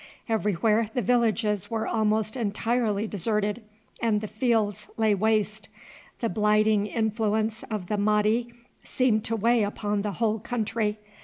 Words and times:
Everywhere 0.27 0.89
the 0.95 1.03
villages 1.03 1.69
were 1.69 1.87
almost 1.87 2.35
entirely 2.35 3.05
deserted 3.05 3.63
and 4.01 4.19
the 4.19 4.27
fields 4.27 4.87
lay 4.97 5.13
waste; 5.13 5.69
the 6.21 6.27
blighting 6.27 6.87
influence 6.87 7.61
of 7.69 7.85
the 7.85 7.99
Mahdi 7.99 8.51
seemed 8.83 9.23
to 9.25 9.35
weigh 9.35 9.61
upon 9.61 10.01
the 10.01 10.13
whole 10.13 10.39
country. 10.39 10.97